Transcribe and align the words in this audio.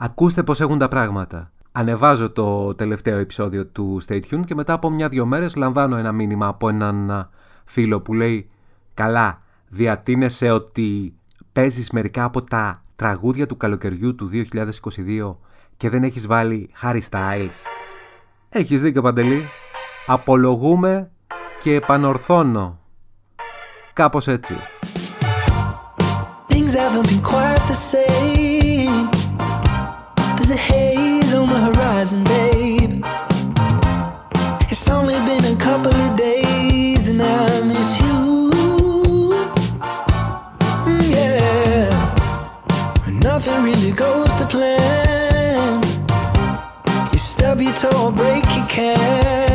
Ακούστε 0.00 0.42
πώς 0.42 0.60
έχουν 0.60 0.78
τα 0.78 0.88
πράγματα. 0.88 1.48
Ανεβάζω 1.72 2.30
το 2.30 2.74
τελευταίο 2.74 3.18
επεισόδιο 3.18 3.66
του 3.66 4.00
Stay 4.08 4.20
Tuned 4.30 4.44
και 4.46 4.54
μετά 4.54 4.72
από 4.72 4.90
μια-δυο 4.90 5.26
μέρες 5.26 5.56
λαμβάνω 5.56 5.96
ένα 5.96 6.12
μήνυμα 6.12 6.46
από 6.46 6.68
έναν 6.68 7.28
φίλο 7.64 8.00
που 8.00 8.14
λέει 8.14 8.46
«Καλά, 8.94 9.38
διατείνεσαι 9.68 10.50
ότι 10.50 11.14
παίζεις 11.52 11.90
μερικά 11.90 12.24
από 12.24 12.40
τα 12.40 12.82
τραγούδια 12.96 13.46
του 13.46 13.56
καλοκαιριού 13.56 14.14
του 14.14 14.30
2022 14.32 15.36
και 15.76 15.88
δεν 15.90 16.02
έχεις 16.02 16.26
βάλει 16.26 16.70
Harry 16.82 17.00
Styles». 17.10 17.64
Έχεις 18.48 18.82
δίκιο 18.82 19.02
Παντελή. 19.02 19.48
Απολογούμε 20.06 21.10
και 21.62 21.74
επανορθώνω. 21.74 22.78
Κάπως 23.92 24.26
έτσι. 24.26 24.56
Things 26.48 26.74
haven't 26.74 27.06
been 27.08 27.22
quite 27.22 27.66
the 27.66 27.78
same. 27.92 28.37
Horizon, 32.08 32.24
babe. 32.24 33.04
It's 34.70 34.88
only 34.88 35.14
been 35.14 35.44
a 35.44 35.56
couple 35.56 35.92
of 35.92 36.16
days 36.16 37.08
and 37.08 37.22
I 37.22 37.62
miss 37.66 38.00
you. 38.00 38.50
Mm, 40.86 41.10
yeah. 41.10 41.90
Nothing 43.22 43.62
really 43.62 43.92
goes 43.92 44.34
to 44.36 44.46
plan. 44.46 45.82
You 47.12 47.18
stub 47.18 47.60
your 47.60 47.74
toe 47.74 48.06
or 48.06 48.12
break 48.12 48.44
your 48.56 48.66
can. 48.66 49.47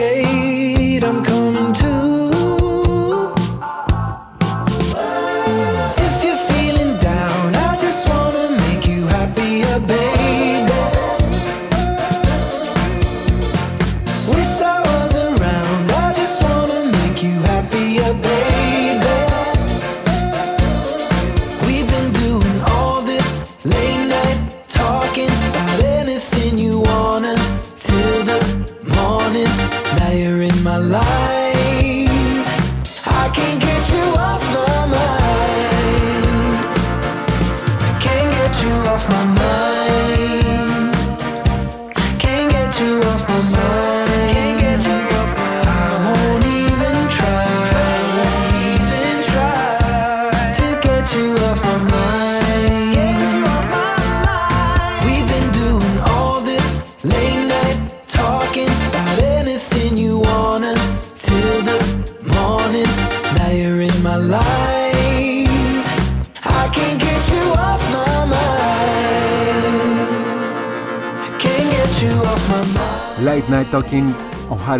Hey. 0.00 0.39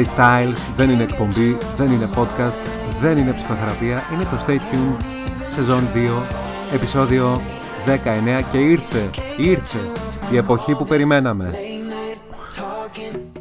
Harry 0.01 0.17
Styles 0.17 0.69
δεν 0.77 0.91
είναι 0.91 1.03
εκπομπή, 1.03 1.57
δεν 1.77 1.93
είναι 1.93 2.09
podcast, 2.17 2.57
δεν 3.01 3.19
είναι 3.19 3.33
ψυχοθεραπεία, 3.33 4.03
είναι 4.15 4.25
το 4.25 4.45
Stay 4.47 4.57
Tuned, 4.57 5.05
σεζόν 5.49 5.83
2, 5.95 6.23
επεισόδιο 6.75 7.41
19 7.87 8.43
και 8.51 8.59
ήρθε, 8.59 9.11
ήρθε 9.37 9.79
η 10.31 10.37
εποχή 10.37 10.75
που 10.75 10.85
περιμέναμε. 10.85 11.55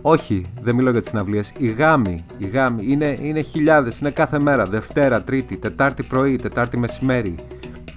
Όχι, 0.02 0.46
δεν 0.62 0.76
μιλώ 0.76 0.92
για 0.92 1.00
τις 1.00 1.10
συναυλίες. 1.10 1.54
Οι 1.58 1.68
γάμοι, 1.68 2.26
οι 2.38 2.48
γάμοι 2.48 2.86
είναι, 2.88 3.18
είναι 3.22 3.42
χιλιάδες, 3.42 4.00
είναι 4.00 4.12
κάθε 4.12 4.40
μέρα. 4.40 4.66
Δευτέρα, 4.66 5.22
Τρίτη, 5.22 5.58
Τετάρτη 5.58 6.04
πρωί, 6.04 6.36
Τετάρτη 6.36 6.78
μεσημέρι, 6.78 7.36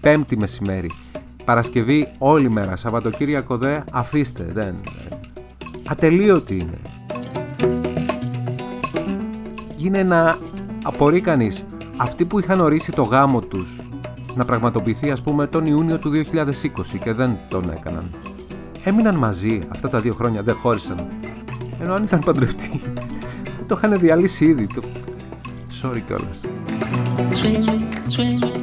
Πέμπτη 0.00 0.36
μεσημέρι. 0.36 0.90
Παρασκευή 1.44 2.08
όλη 2.18 2.50
μέρα, 2.50 2.76
Σαββατοκύριακο 2.76 3.56
δε 3.56 3.78
αφήστε, 3.92 4.46
δεν. 4.52 4.74
Ατελείωτη 5.86 6.54
είναι. 6.54 6.91
Είναι 9.84 10.02
να 10.02 10.38
απορεί 10.82 11.20
κανείς 11.20 11.64
αυτοί 11.96 12.24
που 12.24 12.38
είχαν 12.38 12.60
ορίσει 12.60 12.92
το 12.92 13.02
γάμο 13.02 13.40
τους 13.40 13.80
να 14.34 14.44
πραγματοποιηθεί 14.44 15.10
ας 15.10 15.22
πούμε 15.22 15.46
τον 15.46 15.66
Ιούνιο 15.66 15.98
του 15.98 16.10
2020 16.10 16.98
και 17.02 17.12
δεν 17.12 17.36
τον 17.48 17.70
έκαναν. 17.70 18.10
Έμειναν 18.84 19.14
μαζί 19.16 19.62
αυτά 19.68 19.88
τα 19.88 20.00
δύο 20.00 20.14
χρόνια, 20.14 20.42
δεν 20.42 20.54
χώρισαν. 20.54 21.08
Ενώ 21.80 21.94
αν 21.94 22.04
είχαν 22.04 22.20
παντρευτεί, 22.20 22.80
το 23.68 23.74
είχαν 23.76 23.98
διαλύσει 23.98 24.44
ήδη. 24.44 24.66
Το... 24.66 24.82
Sorry 25.82 26.00
κιόλας. 26.06 26.40
Swing, 27.32 27.66
swing. 28.08 28.62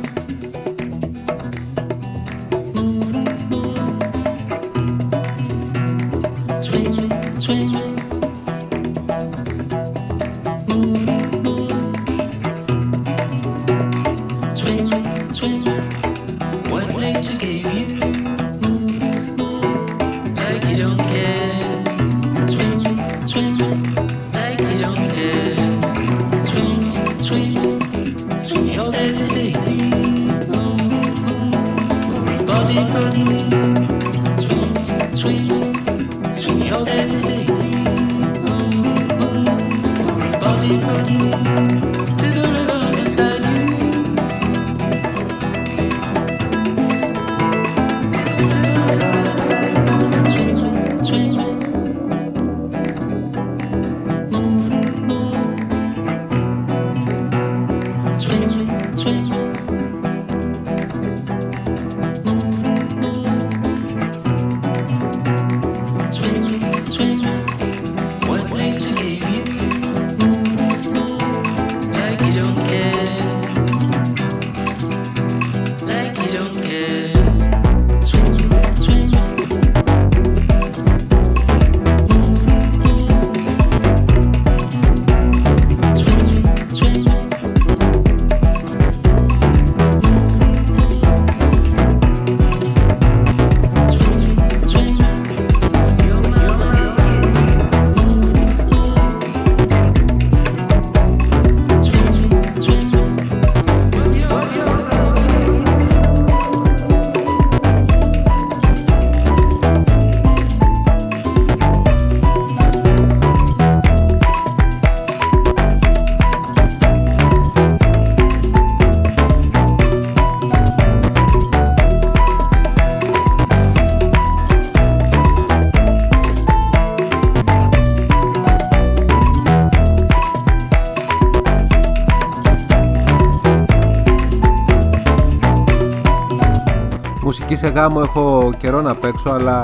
Σε 137.56 137.68
γάμο 137.68 138.02
έχω 138.04 138.54
καιρό 138.58 138.82
να 138.82 138.96
παίξω 138.96 139.30
αλλά 139.30 139.64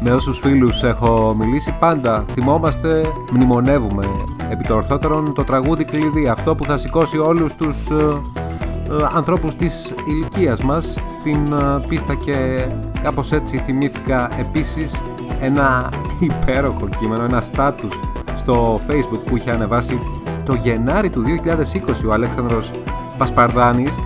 με 0.00 0.10
όσους 0.10 0.38
φίλους 0.38 0.82
έχω 0.82 1.34
μιλήσει 1.38 1.76
πάντα 1.78 2.24
θυμόμαστε, 2.32 3.02
μνημονεύουμε. 3.32 4.06
Επί 4.50 4.64
το 4.64 4.74
ορθότερον 4.74 5.34
το 5.34 5.44
τραγούδι 5.44 5.84
κλειδί 5.84 6.28
αυτό 6.28 6.54
που 6.54 6.64
θα 6.64 6.76
σηκώσει 6.76 7.18
όλους 7.18 7.54
τους 7.54 7.90
ε, 7.90 7.94
ε, 7.94 9.06
ανθρώπους 9.14 9.54
της 9.54 9.94
ηλικίας 10.06 10.60
μας 10.60 10.98
στην 11.20 11.52
ε, 11.52 11.84
πίστα 11.88 12.14
και 12.14 12.66
κάπως 13.02 13.32
έτσι 13.32 13.58
θυμήθηκα 13.58 14.30
επίσης 14.38 15.02
ένα 15.40 15.88
υπέροχο 16.20 16.88
κείμενο, 16.98 17.24
ένα 17.24 17.40
στάτους 17.40 18.00
στο 18.34 18.80
facebook 18.88 19.20
που 19.24 19.36
είχε 19.36 19.50
ανεβάσει 19.50 19.98
το 20.44 20.54
Γενάρη 20.54 21.10
του 21.10 21.24
2020 21.24 22.08
ο 22.08 22.12
Αλέξανδρος 22.12 22.70
Πασπαρδάνης 23.18 23.98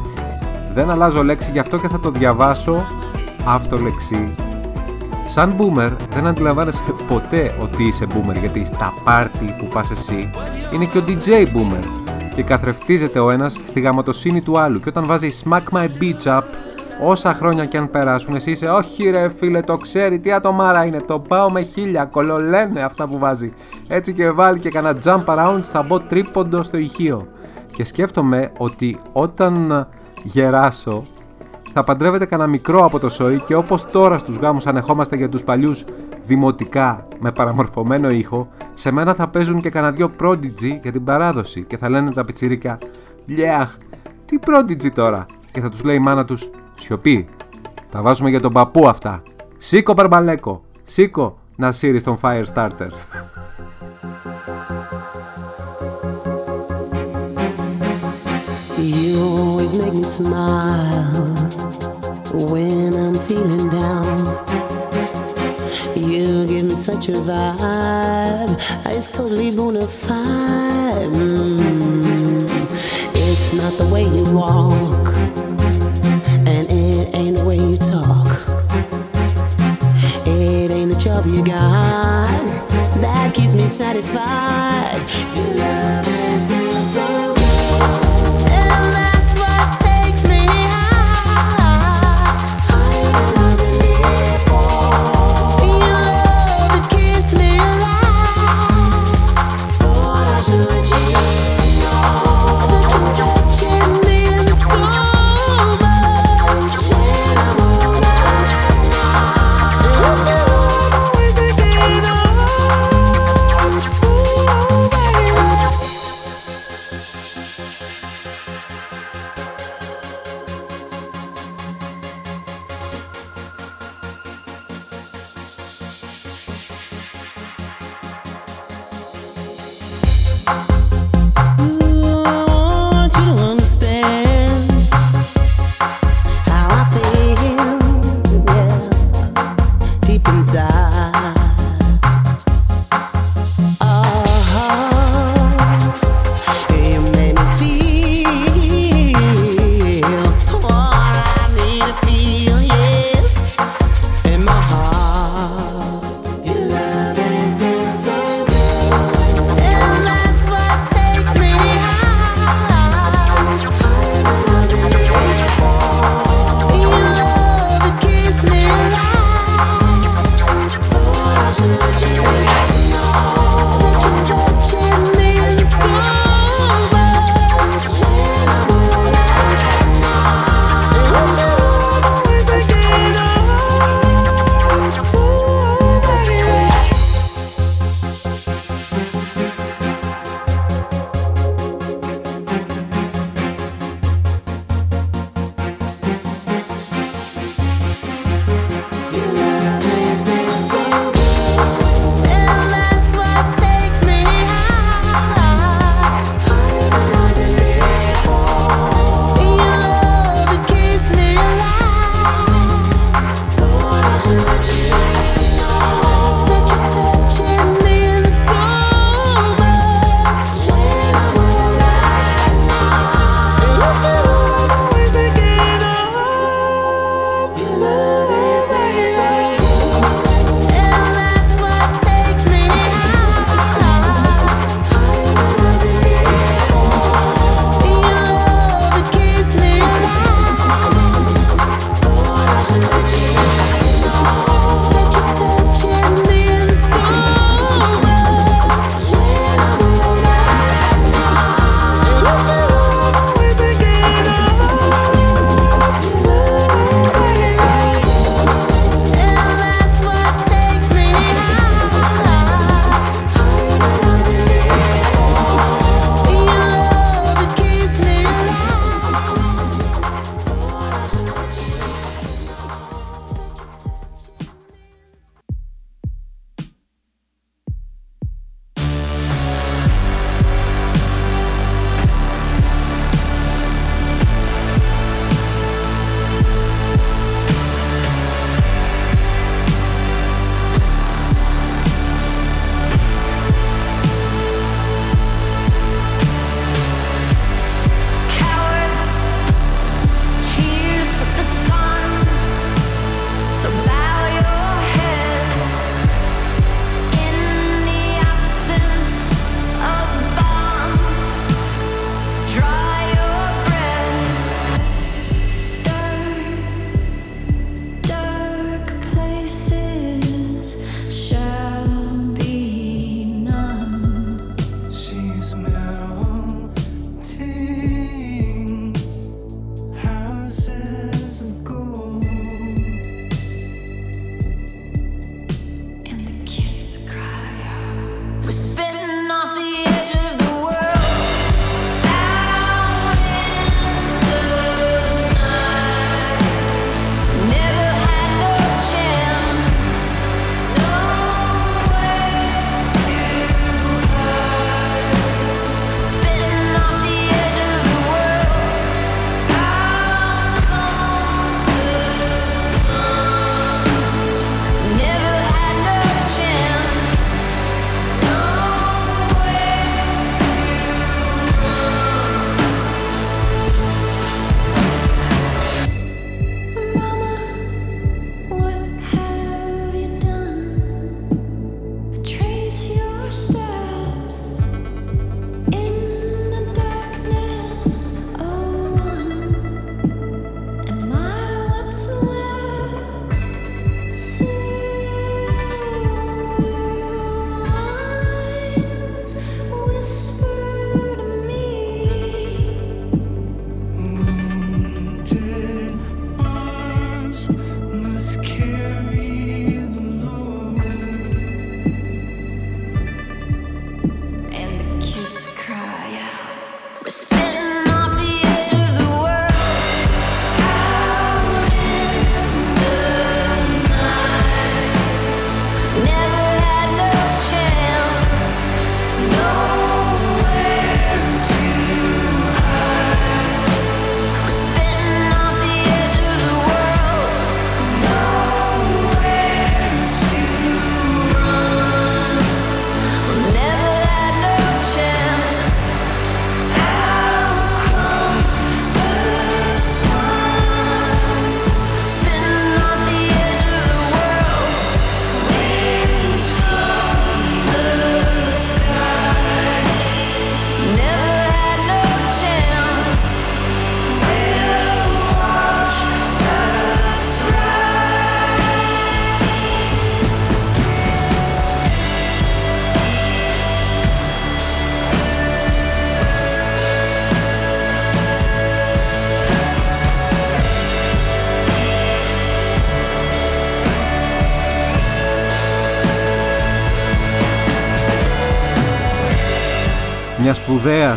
δεν 0.79 0.91
αλλάζω 0.91 1.23
λέξη, 1.25 1.51
γι' 1.51 1.59
αυτό 1.59 1.79
και 1.79 1.89
θα 1.89 2.01
το 2.01 2.11
διαβάσω 2.11 2.87
αυτολεξί. 3.47 4.35
Σαν 5.27 5.55
boomer 5.59 5.91
δεν 6.15 6.27
αντιλαμβάνεσαι 6.27 6.83
ποτέ 7.07 7.55
ότι 7.63 7.85
είσαι 7.85 8.07
boomer 8.09 8.39
γιατί 8.41 8.65
στα 8.65 8.93
πάρτι 9.05 9.55
που 9.59 9.67
πας 9.67 9.91
εσύ 9.91 10.31
είναι 10.73 10.85
και 10.85 10.99
ο 10.99 11.05
DJ 11.07 11.29
boomer. 11.29 11.85
Και 12.35 12.43
καθρεφτίζεται 12.43 13.19
ο 13.19 13.31
ένας 13.31 13.61
στη 13.65 13.81
γαματοσύνη 13.81 14.41
του 14.41 14.59
άλλου. 14.59 14.81
Και 14.81 14.89
όταν 14.89 15.07
βάζει 15.07 15.31
smack 15.45 15.79
my 15.79 15.85
beach 15.85 16.39
up 16.39 16.43
όσα 17.03 17.35
χρόνια 17.35 17.65
και 17.65 17.77
αν 17.77 17.91
περάσουν 17.91 18.35
εσύ 18.35 18.51
είσαι 18.51 18.67
όχι 18.67 19.11
ρε 19.11 19.29
φίλε 19.29 19.61
το 19.61 19.77
ξέρει 19.77 20.19
τι 20.19 20.33
ατομάρα 20.33 20.85
είναι 20.85 21.01
το 21.01 21.19
πάω 21.19 21.51
με 21.51 21.61
χίλια 21.61 22.05
κολολένε 22.05 22.83
αυτά 22.83 23.09
που 23.09 23.19
βάζει 23.19 23.53
έτσι 23.89 24.13
και 24.13 24.31
βάλει 24.31 24.59
και 24.59 24.71
κανένα 24.71 24.99
jump 25.05 25.25
around 25.25 25.61
θα 25.63 25.83
μπω 25.83 26.01
τρίποντο 26.01 26.63
στο 26.63 26.79
ηχείο. 26.79 27.27
Και 27.73 27.85
σκέφτομαι 27.85 28.51
ότι 28.59 28.97
όταν 29.13 29.87
γεράσω, 30.23 31.03
θα 31.73 31.85
παντρεύεται 31.85 32.27
κανένα 32.27 32.49
μικρό 32.49 32.85
από 32.85 32.99
το 32.99 33.09
σόι 33.09 33.41
και 33.41 33.55
όπως 33.55 33.91
τώρα 33.91 34.19
στους 34.19 34.37
γάμους 34.37 34.67
ανεχόμαστε 34.67 35.17
για 35.17 35.29
τους 35.29 35.43
παλιούς 35.43 35.85
δημοτικά 36.23 37.09
με 37.21 37.33
παραμορφωμένο 37.33 38.11
ήχο, 38.11 38.49
σε 38.75 38.91
μένα 38.91 39.15
θα 39.15 39.29
παίζουν 39.29 39.61
και 39.61 39.71
κανένα 39.71 39.93
δυο 39.93 40.11
prodigy 40.21 40.79
για 40.83 40.93
την 40.93 41.05
παράδοση 41.05 41.65
και 41.65 41.77
θα 41.77 41.89
λένε 41.89 42.11
τα 42.11 42.25
πιτσιρίκα 42.25 42.79
«Λιάχ, 43.27 43.77
τι 44.25 44.39
prodigy 44.47 44.91
τώρα» 44.95 45.27
και 45.51 45.61
θα 45.61 45.71
τους 45.71 45.83
λέει 45.83 45.97
η 45.97 45.99
μάνα 45.99 46.25
τους 46.25 46.51
«Σιωπή, 46.75 47.29
τα 47.91 48.03
βάζουμε 48.03 48.31
για 48.31 48.41
τον 48.41 48.53
παππού 48.53 48.89
αυτά. 48.89 49.23
Σήκω 49.57 49.93
μπαρμπαλέκο, 49.93 50.63
σήκω 50.83 51.39
να 51.57 51.73
σύρεις 51.73 52.03
τον 52.03 52.19
Firestarter». 52.23 52.91
Always 59.69 59.85
make 59.85 59.95
me 59.95 60.03
smile 60.03 61.35
when 62.51 62.95
I'm 62.95 63.15
feeling 63.15 63.69
down. 63.71 64.19
You 65.97 66.47
give 66.47 66.65
me 66.65 66.71
such 66.71 67.09
a 67.09 67.13
vibe, 67.13 68.87
it's 68.87 69.09
totally 69.09 69.55
bona 69.55 69.87
fide. 69.87 71.13
Mm. 71.13 71.59
It's 73.15 73.53
not 73.55 73.73
the 73.75 73.89
way 73.93 74.05
you 74.05 74.25
walk, 74.35 75.15
and 76.47 76.49
it 76.49 77.15
ain't 77.15 77.37
the 77.39 77.45
way 77.45 77.57
you 77.57 77.77
talk. 77.77 78.29
It 80.27 80.71
ain't 80.71 80.93
the 80.93 80.99
job 80.99 81.27
you 81.27 81.45
got 81.45 82.29
that 83.01 83.35
keeps 83.35 83.55
me 83.55 83.69
satisfied. 83.69 85.03
You 85.37 85.59
love 85.59 86.18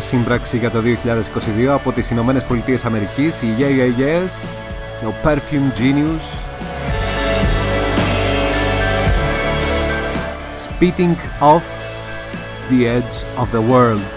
σύμπραξη 0.00 0.58
για 0.58 0.70
το 0.70 0.82
2022 1.64 1.66
από 1.66 1.92
τις 1.92 2.10
Ηνωμένες 2.10 2.42
Πολιτείες 2.42 2.84
Αμερικής, 2.84 3.42
η 3.42 3.46
Yeah 3.58 3.62
Yeah 3.62 4.00
Yes 4.00 4.48
και 5.00 5.06
ο 5.06 5.14
Perfume 5.24 5.78
Genius. 5.78 6.24
Spitting 10.64 11.16
off 11.40 11.66
the 12.70 12.86
edge 12.86 13.42
of 13.42 13.46
the 13.56 13.72
world. 13.72 14.12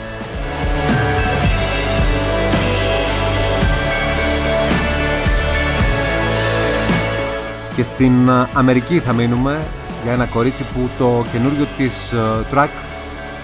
Και 7.75 7.83
στην 7.83 8.29
Αμερική 8.53 8.99
θα 8.99 9.13
μείνουμε 9.13 9.59
για 10.03 10.11
ένα 10.11 10.25
κορίτσι 10.25 10.63
που 10.63 10.89
το 10.97 11.25
καινούριο 11.31 11.67
της 11.77 12.13
track 12.53 12.69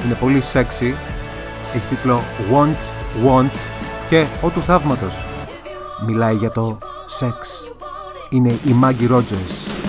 είναι 0.05 0.13
πολύ 0.19 0.41
sexy 0.53 0.93
έχει 1.75 1.95
τίτλο 1.95 2.19
Want, 2.51 2.81
Want 3.25 3.51
και 4.09 4.25
«Ο 4.41 4.49
του 4.49 4.63
θαύματος». 4.63 5.23
Μιλάει 6.05 6.35
για 6.35 6.51
το 6.51 6.77
σεξ. 7.05 7.71
Είναι 8.29 8.49
η 8.49 8.75
Maggie 8.83 9.11
Rogers. 9.11 9.81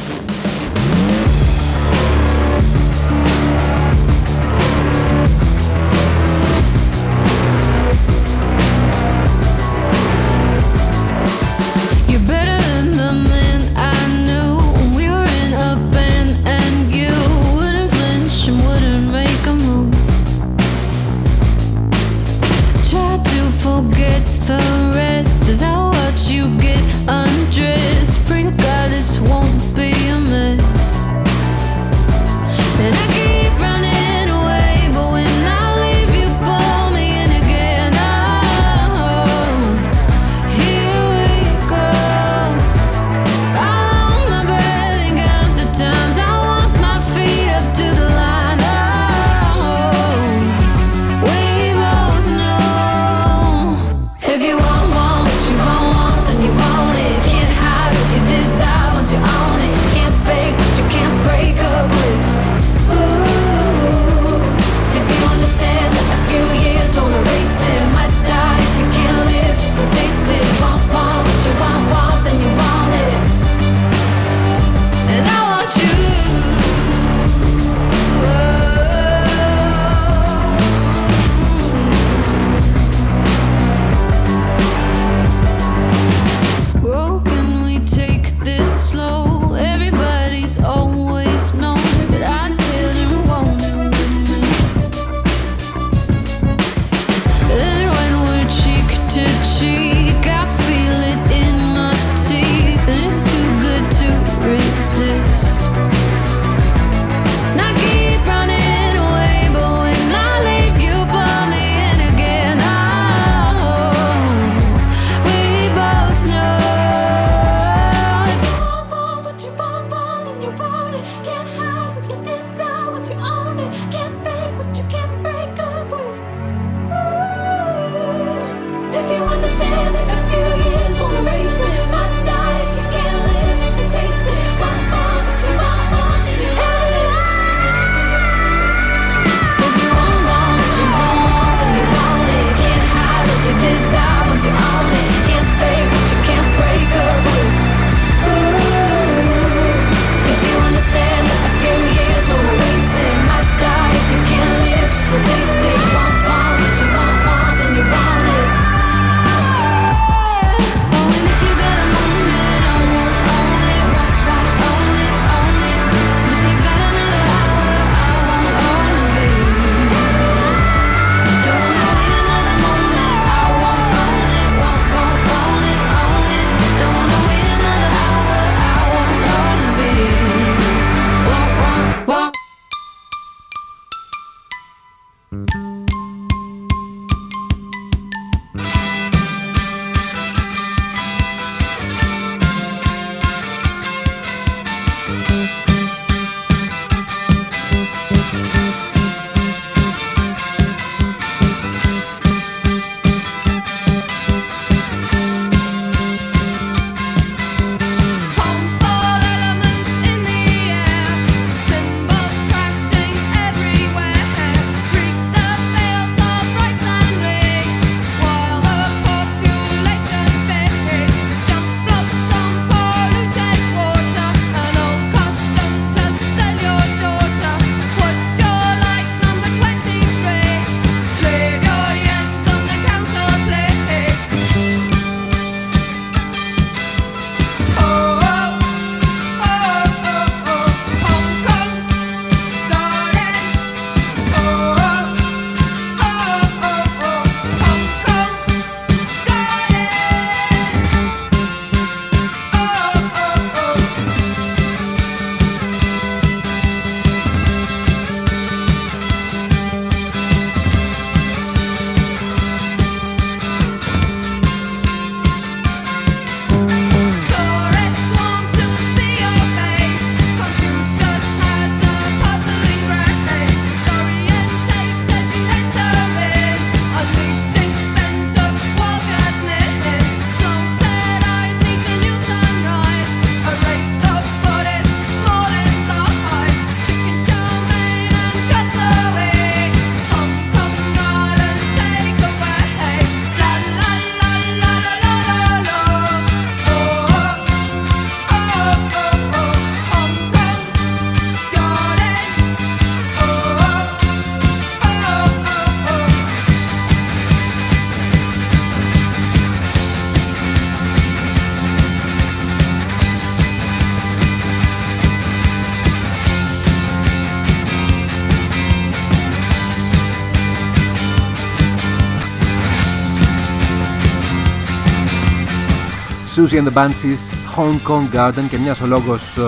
Susie 326.34 326.56
and 326.56 326.66
the 326.66 326.74
Banshees, 326.80 327.30
Hong 327.56 327.78
Kong 327.88 328.08
Garden 328.16 328.48
και 328.48 328.58
μιας 328.58 328.80
ο 328.80 328.86
λόγος 328.86 329.36
ε, 329.36 329.42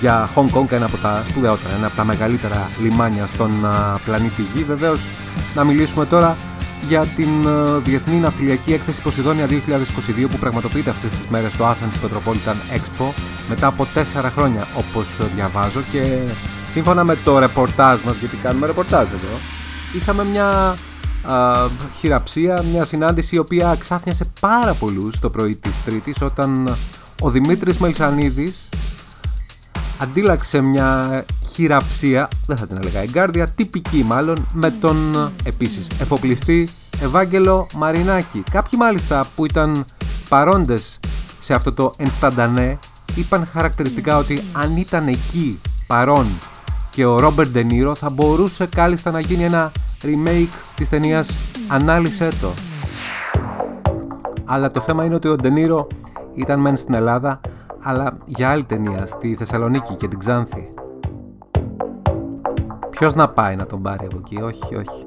για 0.00 0.28
Hong 0.34 0.56
Kong, 0.56 0.70
ένα 0.70 0.86
από 0.86 0.96
τα 0.96 1.22
σπουδαιότερα, 1.28 1.74
ένα 1.74 1.86
από 1.86 1.96
τα 1.96 2.04
μεγαλύτερα 2.04 2.70
λιμάνια 2.82 3.26
στον 3.26 3.66
πλανήτη 4.04 4.42
Γη. 4.54 4.64
Βεβαίως, 4.64 5.08
να 5.54 5.64
μιλήσουμε 5.64 6.06
τώρα 6.06 6.36
για 6.88 7.06
την 7.06 7.28
Διεθνή 7.82 8.16
Ναυτιλιακή 8.16 8.72
Έκθεση 8.72 9.02
Ποσειδόνια 9.02 9.46
2022 9.46 10.26
που 10.28 10.38
πραγματοποιείται 10.38 10.90
αυτές 10.90 11.10
τις 11.10 11.26
μέρες 11.28 11.52
στο 11.52 11.64
Athens 11.64 12.06
Metropolitan 12.06 12.76
Expo 12.76 13.12
μετά 13.48 13.66
από 13.66 13.86
τέσσερα 13.86 14.30
χρόνια 14.30 14.66
όπως 14.76 15.08
διαβάζω 15.34 15.80
και 15.92 16.18
σύμφωνα 16.66 17.04
με 17.04 17.16
το 17.16 17.38
ρεπορτάζ 17.38 18.00
μας, 18.00 18.16
γιατί 18.16 18.36
κάνουμε 18.36 18.66
ρεπορτάζ 18.66 19.08
εδώ, 19.08 19.38
είχαμε 19.94 20.24
μια 20.24 20.76
α, 21.22 21.54
χειραψία, 21.98 22.62
μια 22.72 22.84
συνάντηση 22.84 23.34
η 23.34 23.38
οποία 23.38 23.76
ξάφνιασε 23.78 24.24
πάρα 24.48 24.74
πολλούς 24.74 25.18
το 25.18 25.30
πρωί 25.30 25.56
της 25.56 25.84
Τρίτης 25.84 26.20
όταν 26.20 26.76
ο 27.20 27.30
Δημήτρης 27.30 27.78
Μελσανίδης 27.78 28.68
αντίλαξε 29.98 30.60
μια 30.60 31.24
χειραψία, 31.52 32.28
δεν 32.46 32.56
θα 32.56 32.66
την 32.66 32.76
έλεγα 32.76 33.00
εγκάρδια, 33.00 33.48
τυπική 33.48 34.04
μάλλον, 34.04 34.46
με 34.52 34.70
τον 34.70 35.30
επίσης 35.44 35.86
εφοπλιστή 36.00 36.68
Ευάγγελο 37.02 37.66
Μαρινάκη. 37.74 38.42
Κάποιοι 38.50 38.78
μάλιστα 38.82 39.26
που 39.36 39.44
ήταν 39.44 39.84
παρόντες 40.28 41.00
σε 41.38 41.54
αυτό 41.54 41.72
το 41.72 41.94
ενσταντανέ 41.96 42.78
είπαν 43.14 43.48
χαρακτηριστικά 43.52 44.16
ότι 44.16 44.42
αν 44.52 44.76
ήταν 44.76 45.06
εκεί 45.06 45.60
παρόν 45.86 46.26
και 46.90 47.04
ο 47.04 47.18
Ρόμπερ 47.18 47.48
Ντενίρο 47.48 47.94
θα 47.94 48.10
μπορούσε 48.10 48.66
κάλλιστα 48.66 49.10
να 49.10 49.20
γίνει 49.20 49.44
ένα 49.44 49.72
remake 50.02 50.54
της 50.74 50.88
ταινίας 50.88 51.36
«Ανάλυσε 51.68 52.28
το». 52.40 52.52
Αλλά 54.44 54.70
το 54.70 54.80
θέμα 54.80 55.04
είναι 55.04 55.14
ότι 55.14 55.28
ο 55.28 55.36
Ντενίρο 55.36 55.86
ήταν 56.34 56.60
μεν 56.60 56.76
στην 56.76 56.94
Ελλάδα 56.94 57.40
αλλά 57.82 58.16
για 58.24 58.50
άλλη 58.50 58.64
ταινία 58.64 59.06
στη 59.06 59.34
Θεσσαλονίκη 59.34 59.94
και 59.94 60.08
την 60.08 60.18
Ξάνθη. 60.18 60.74
Ποιος 62.90 63.14
να 63.14 63.28
πάει 63.28 63.56
να 63.56 63.66
τον 63.66 63.82
πάρει 63.82 64.04
από 64.04 64.18
εκεί, 64.18 64.36
όχι, 64.42 64.74
όχι. 64.74 65.06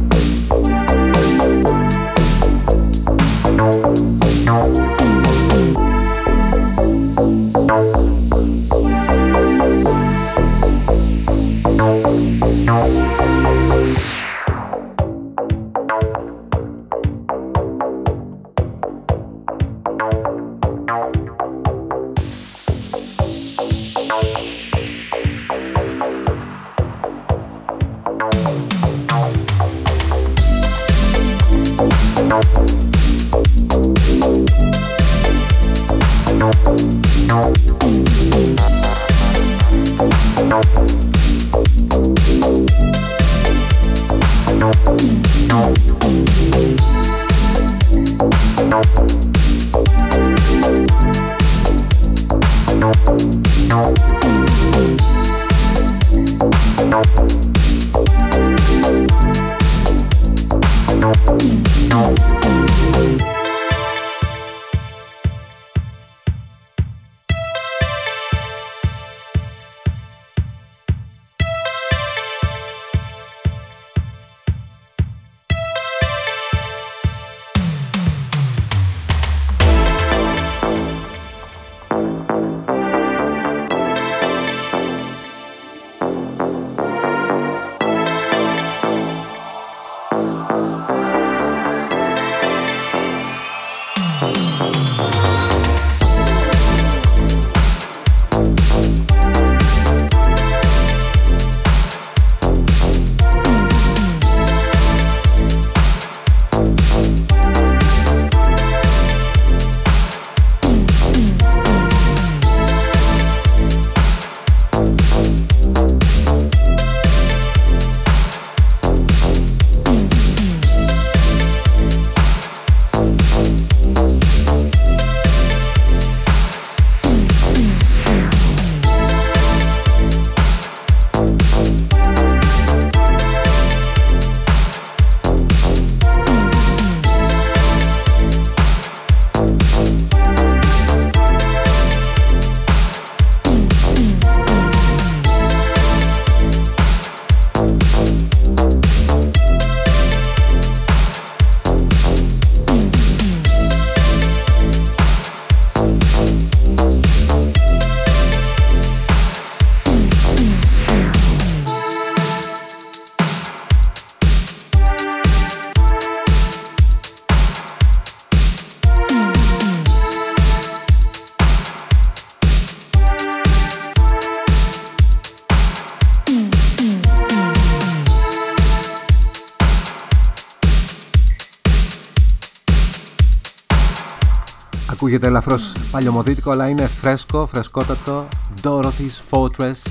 Ακούγεται 185.11 185.29
ελαφρώς 185.31 185.73
παλιωμοδίτικο 185.91 186.51
αλλά 186.51 186.67
είναι 186.69 186.87
φρέσκο, 186.87 187.45
φρεσκότατο. 187.45 188.27
Dorothy's 188.61 189.29
Fortress 189.29 189.87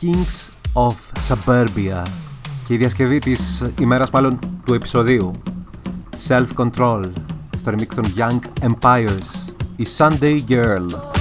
Kings 0.00 0.48
of 0.72 0.94
Suburbia. 1.28 2.02
Και 2.66 2.74
η 2.74 2.76
διασκευή 2.76 3.18
της 3.18 3.66
ημέρας 3.80 4.10
μάλλον 4.10 4.38
του 4.64 4.74
επεισοδίου 4.74 5.32
Self 6.28 6.46
Control 6.56 7.02
στο 7.58 7.72
remix 7.72 7.86
των 7.94 8.04
Young 8.16 8.66
Empires 8.70 9.52
η 9.76 9.86
Sunday 9.98 10.38
Girl 10.48 11.15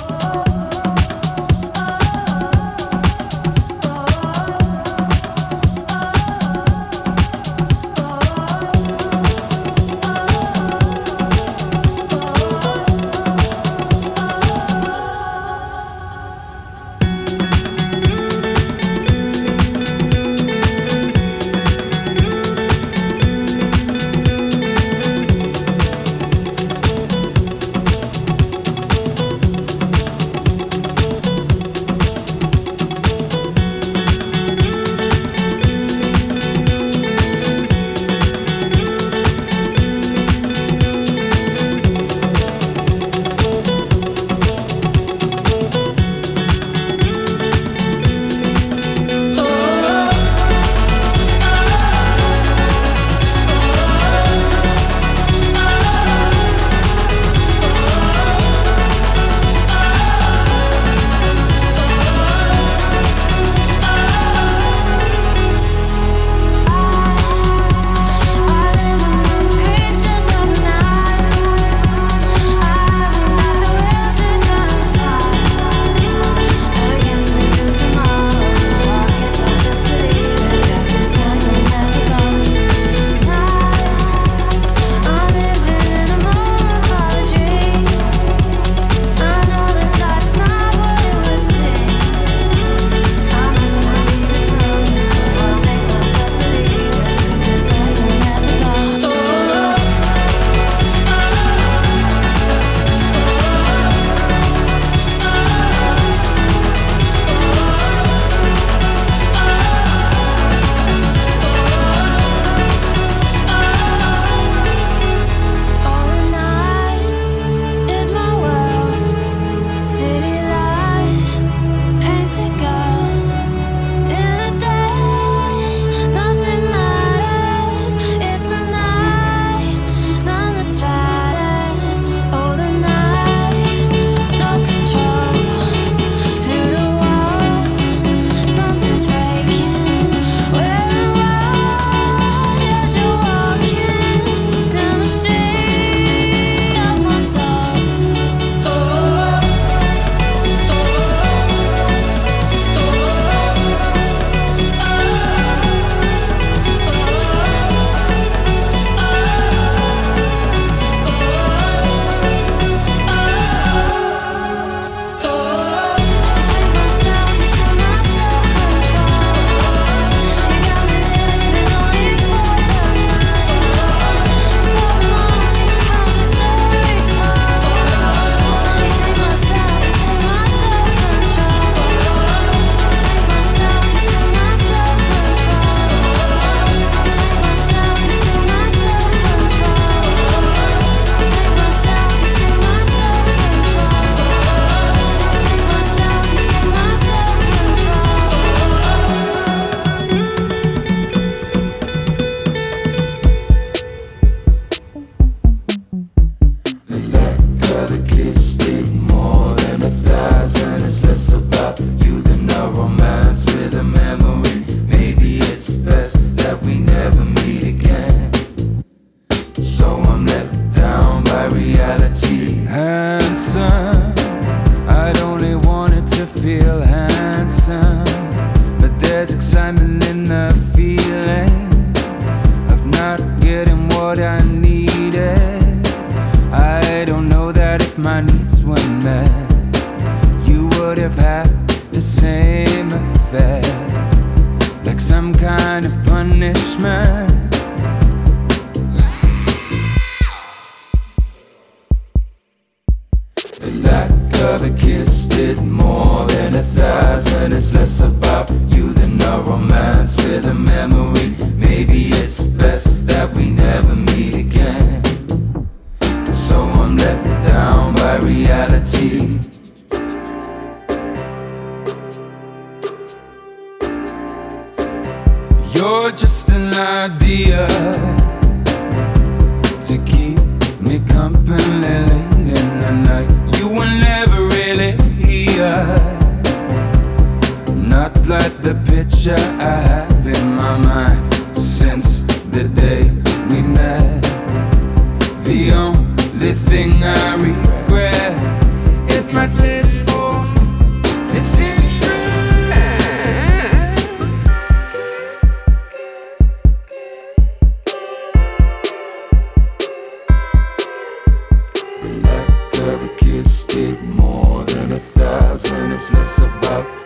it's 315.95 316.11
less 316.11 316.39
about 316.39 317.04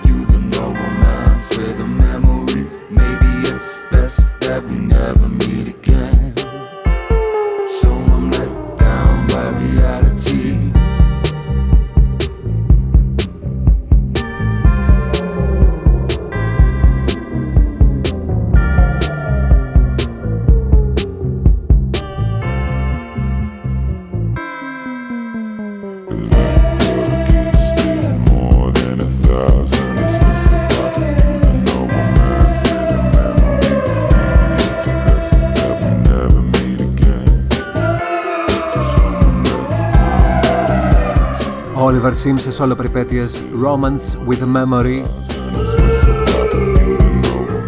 Sims 42.24 42.46
σε 42.48 42.62
όλο 42.62 42.76
περιπέτειες 42.76 43.44
Romance 43.64 44.30
with 44.30 44.56
Memory 44.56 45.04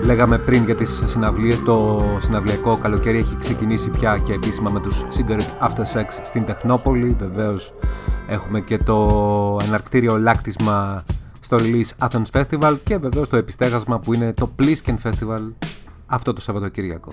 Λέγαμε 0.03 0.37
πριν 0.37 0.63
για 0.63 0.75
τις 0.75 1.03
συναυλίες, 1.05 1.61
το 1.61 2.01
συναυλιακό 2.19 2.77
καλοκαίρι 2.81 3.17
έχει 3.17 3.35
ξεκινήσει 3.39 3.89
πια 3.89 4.17
και 4.17 4.33
επίσημα 4.33 4.69
με 4.69 4.79
τους 4.79 5.05
Cigarettes 5.17 5.67
After 5.67 5.99
Sex 5.99 6.05
στην 6.23 6.45
Τεχνόπολη. 6.45 7.15
Βεβαίως 7.19 7.73
έχουμε 8.27 8.61
και 8.61 8.77
το 8.77 9.07
εναρκτήριο 9.65 10.17
λάκτισμα 10.17 11.03
στο 11.39 11.57
Release 11.59 12.07
Athens 12.07 12.41
Festival 12.41 12.75
και 12.83 12.97
βεβαίως 12.97 13.29
το 13.29 13.37
επιστέγασμα 13.37 13.99
που 13.99 14.13
είναι 14.13 14.33
το 14.33 14.51
Plisken 14.59 14.95
Festival 15.03 15.51
αυτό 16.05 16.33
το 16.33 16.41
Σαββατοκύριακο. 16.41 17.11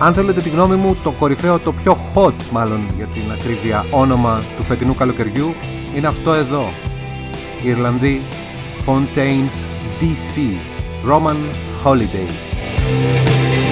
Αν 0.00 0.14
θέλετε 0.14 0.40
τη 0.40 0.48
γνώμη 0.48 0.76
μου, 0.76 0.96
το 1.02 1.10
κορυφαίο, 1.10 1.58
το 1.58 1.72
πιο 1.72 1.96
hot 2.14 2.34
μάλλον 2.52 2.86
για 2.96 3.06
την 3.06 3.30
ακρίβεια 3.32 3.84
όνομα 3.90 4.42
του 4.56 4.62
φετινού 4.62 4.94
καλοκαιριού 4.94 5.54
είναι 5.96 6.06
αυτό 6.06 6.32
εδώ. 6.32 6.68
Ιρλανδοί 7.62 8.22
Fontaines 8.86 9.68
DC 10.00 10.56
Roman 11.10 11.36
Holiday. 11.84 13.67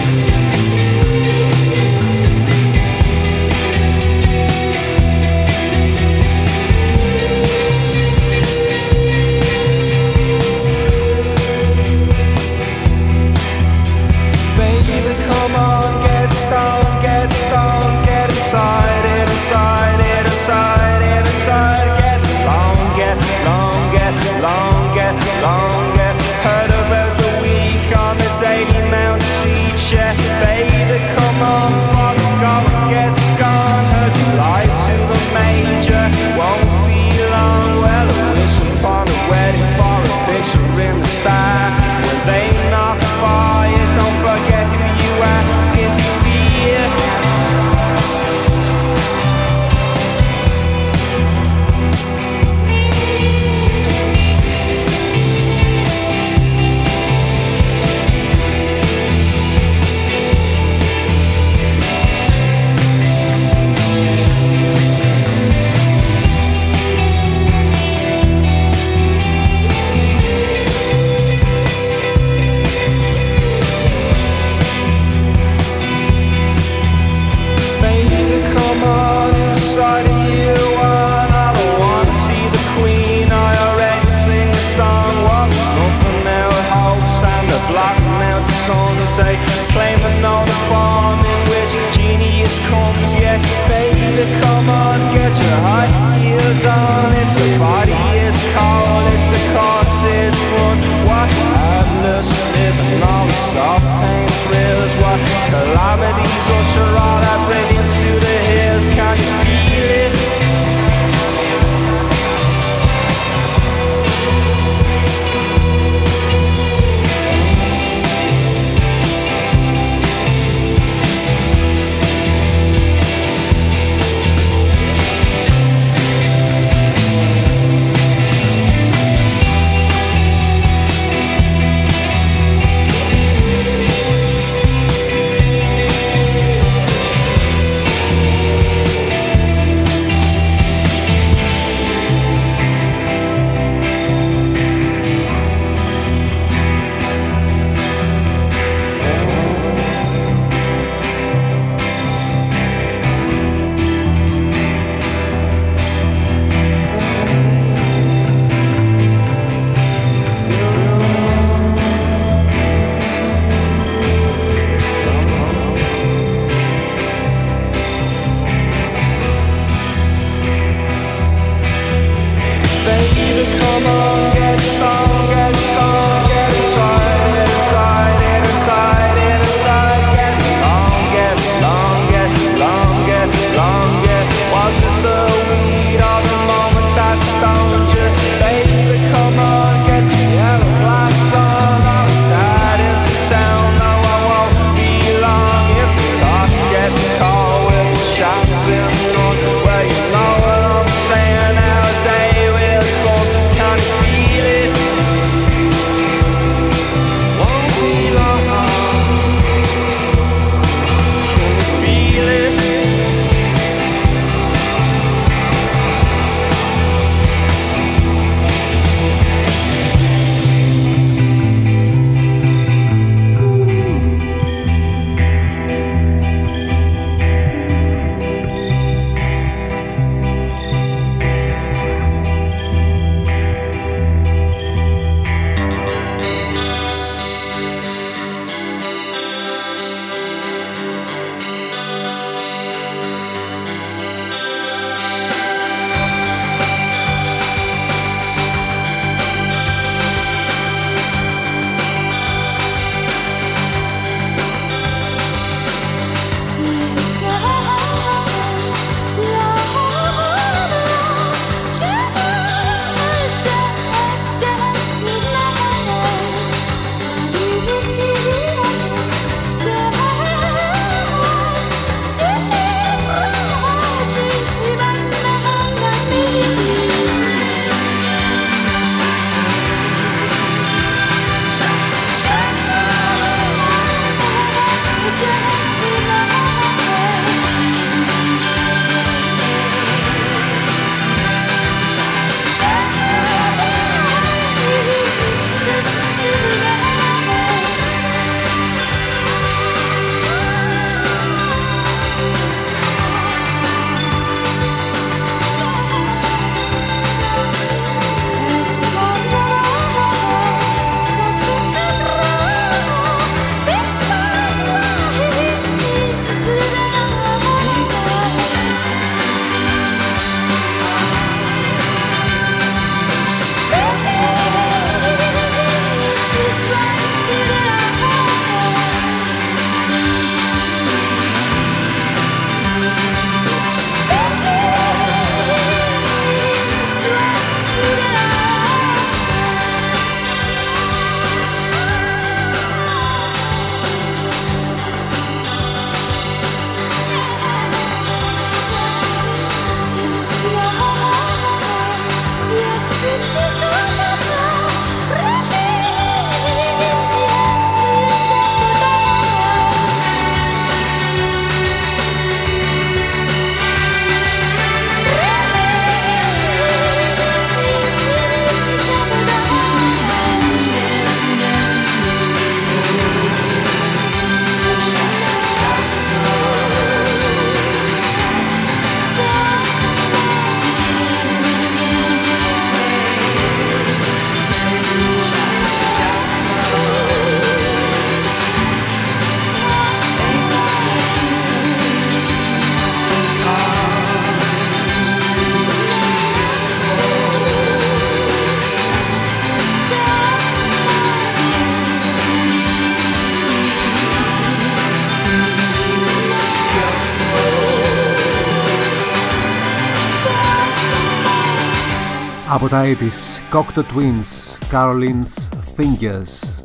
Από 412.67 412.75
τα 412.75 412.85
80's, 412.85 413.55
Cocteau 413.57 413.83
Twins, 413.83 414.59
Caroline's 414.73 415.49
Fingers 415.77 416.65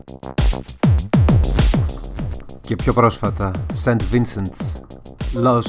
και 2.61 2.75
πιο 2.75 2.93
πρόσφατα 2.93 3.51
St. 3.83 3.95
Vincent, 4.11 4.53
Los 5.33 5.65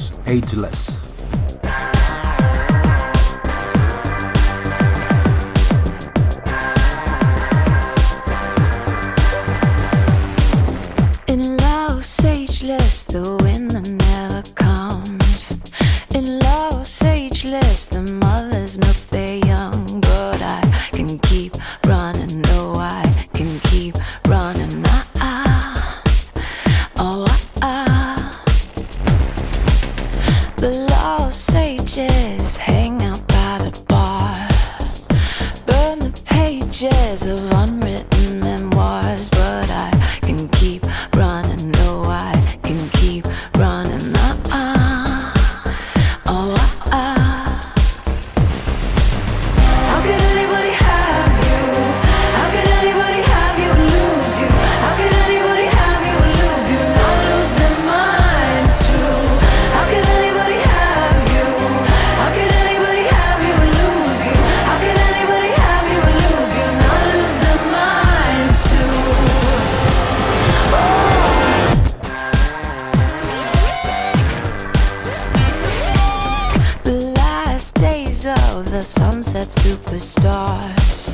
the 78.73 78.81
sunset 78.81 79.49
superstars. 79.49 81.13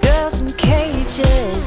Girls 0.00 0.40
in 0.40 0.46
cages. 0.52 1.57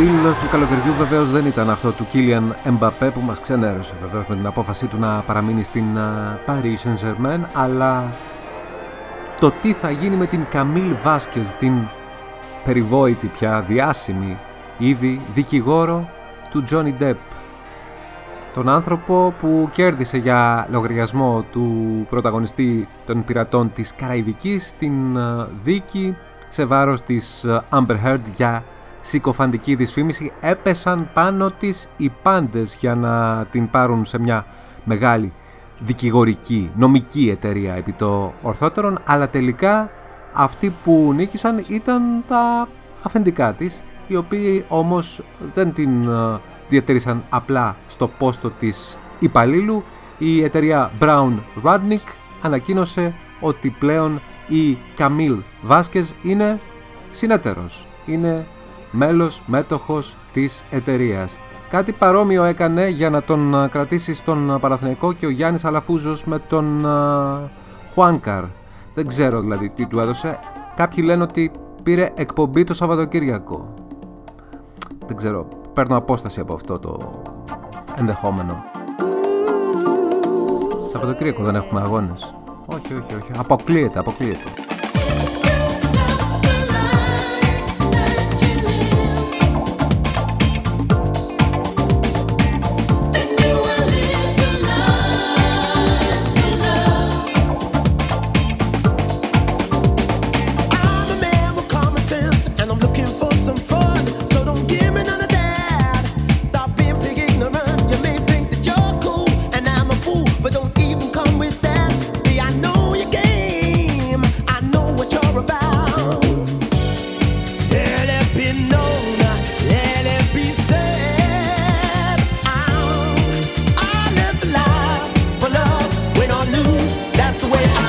Deal 0.00 0.34
του 0.40 0.48
καλοκαιριού 0.50 0.92
βεβαίως 0.98 1.30
δεν 1.30 1.46
ήταν 1.46 1.70
αυτό 1.70 1.92
του 1.92 2.06
Κίλιαν 2.06 2.56
Εμπαπέ 2.64 3.10
που 3.10 3.20
μας 3.20 3.40
ξενέρωσε 3.40 3.94
βεβαίως 4.00 4.26
με 4.26 4.36
την 4.36 4.46
απόφασή 4.46 4.86
του 4.86 4.98
να 4.98 5.20
παραμείνει 5.20 5.62
στην 5.62 5.84
Paris 6.46 6.76
Saint-Germain 6.84 7.40
αλλά 7.52 8.12
το 9.40 9.50
τι 9.50 9.72
θα 9.72 9.90
γίνει 9.90 10.16
με 10.16 10.26
την 10.26 10.46
Καμίλ 10.50 10.94
Βάσκες 11.02 11.52
την 11.58 11.72
περιβόητη 12.64 13.26
πια 13.26 13.64
διάσημη 13.66 14.38
ήδη 14.78 15.20
δικηγόρο 15.32 16.08
του 16.50 16.64
Johnny 16.70 17.02
Depp. 17.02 17.16
Τον 18.54 18.68
άνθρωπο 18.68 19.34
που 19.38 19.68
κέρδισε 19.72 20.16
για 20.16 20.66
λογαριασμό 20.70 21.44
του 21.52 22.06
πρωταγωνιστή 22.10 22.88
των 23.06 23.24
πειρατών 23.24 23.72
της 23.72 23.94
Καραϊβικής 23.94 24.74
την 24.78 25.18
δίκη 25.60 26.16
σε 26.48 26.64
βάρος 26.64 27.02
της 27.02 27.46
Amber 27.70 27.96
Heard 28.04 28.24
για 28.34 28.64
συκοφαντική 29.00 29.74
δυσφήμιση 29.74 30.30
έπεσαν 30.40 31.10
πάνω 31.14 31.50
της 31.50 31.88
οι 31.96 32.10
πάντες 32.22 32.76
για 32.80 32.94
να 32.94 33.44
την 33.50 33.70
πάρουν 33.70 34.04
σε 34.04 34.18
μια 34.18 34.46
μεγάλη 34.84 35.32
δικηγορική, 35.78 36.72
νομική 36.74 37.28
εταιρεία 37.30 37.74
επί 37.74 37.92
το 37.92 38.32
ορθότερον 38.42 38.98
αλλά 39.04 39.30
τελικά 39.30 39.90
αυτοί 40.32 40.74
που 40.84 41.12
νίκησαν 41.14 41.64
ήταν 41.68 42.24
τα 42.26 42.68
αφεντικά 43.02 43.52
της 43.52 43.80
οι 44.06 44.16
οποίοι 44.16 44.64
όμως 44.68 45.22
δεν 45.54 45.72
την 45.72 46.02
ε, 46.02 46.40
διατήρησαν 46.68 47.24
απλά 47.28 47.76
στο 47.86 48.08
πόστο 48.08 48.50
της 48.50 48.98
υπαλλήλου. 49.18 49.84
Η 50.18 50.44
εταιρεία 50.44 50.92
Brown 51.00 51.32
Rudnick 51.64 52.12
ανακοίνωσε 52.40 53.14
ότι 53.40 53.70
πλέον 53.78 54.20
η 54.48 54.78
Καμίλ 54.96 55.42
Βάσκες 55.62 56.14
είναι 56.22 56.60
συνέτερος 57.10 57.86
είναι 58.06 58.46
μέλος, 58.90 59.42
μέτοχος 59.46 60.16
της 60.32 60.64
εταιρείας. 60.70 61.38
Κάτι 61.70 61.92
παρόμοιο 61.92 62.44
έκανε 62.44 62.88
για 62.88 63.10
να 63.10 63.22
τον 63.22 63.68
κρατήσει 63.70 64.14
στον 64.14 64.58
Παραθυναϊκό 64.60 65.12
και 65.12 65.26
ο 65.26 65.30
Γιάννης 65.30 65.64
Αλαφούζος 65.64 66.24
με 66.24 66.38
τον 66.38 66.86
Χουάνκαρ. 67.94 68.44
Δεν 68.94 69.06
ξέρω 69.06 69.40
δηλαδή 69.40 69.68
τι 69.68 69.86
του 69.86 70.00
έδωσε. 70.00 70.38
Κάποιοι 70.74 71.04
λένε 71.06 71.22
ότι 71.22 71.50
πήρε 71.82 72.08
εκπομπή 72.14 72.64
το 72.64 72.74
Σαββατοκύριακο. 72.74 73.74
Δεν 75.06 75.16
ξέρω, 75.16 75.48
παίρνω 75.72 75.96
απόσταση 75.96 76.40
από 76.40 76.54
αυτό 76.54 76.78
το 76.78 77.22
ενδεχόμενο. 77.98 78.64
Σαββατοκύριακο 80.92 81.42
δεν 81.42 81.54
έχουμε 81.54 81.80
αγώνες. 81.80 82.34
Όχι, 82.66 82.94
όχι, 82.94 83.14
όχι. 83.14 83.30
Αποκλείεται, 83.38 83.98
αποκλείεται. 83.98 84.48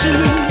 you. 0.03 0.50